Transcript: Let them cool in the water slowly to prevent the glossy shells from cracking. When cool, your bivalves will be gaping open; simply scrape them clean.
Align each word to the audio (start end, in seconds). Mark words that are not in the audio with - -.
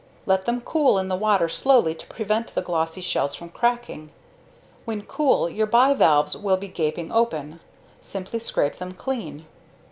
Let 0.25 0.45
them 0.45 0.61
cool 0.61 0.97
in 0.97 1.09
the 1.09 1.15
water 1.15 1.47
slowly 1.47 1.93
to 1.93 2.07
prevent 2.07 2.55
the 2.55 2.63
glossy 2.63 3.01
shells 3.01 3.35
from 3.35 3.49
cracking. 3.49 4.09
When 4.83 5.03
cool, 5.03 5.47
your 5.47 5.67
bivalves 5.67 6.35
will 6.35 6.57
be 6.57 6.69
gaping 6.69 7.11
open; 7.11 7.59
simply 8.01 8.39
scrape 8.39 8.77
them 8.77 8.93
clean. 8.93 9.45